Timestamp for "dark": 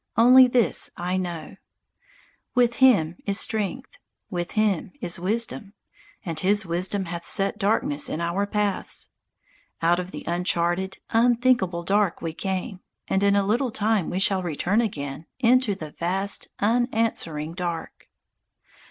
11.83-12.19, 17.53-18.09